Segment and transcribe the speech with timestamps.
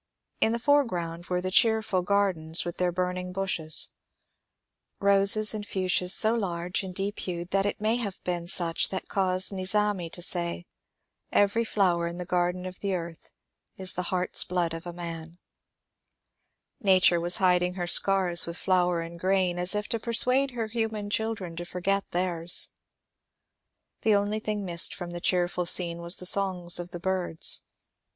[0.39, 3.89] In the foregpround were the cheerful gardens with their burning bushes,—
[4.99, 9.07] roses and fuchsias so large and deep hued that it may have been such that
[9.07, 10.65] caused Nizami to say, ^^
[11.31, 13.29] Every flower in the garden of the earth
[13.77, 15.37] is the heart's blood of a man/*
[16.79, 20.65] Nature was hiding her scars with flower and grain, as if to per suade her
[20.65, 22.69] human children to forget theirs.
[24.01, 27.61] The only thing missed from the cheerful scene was the songs of the birds.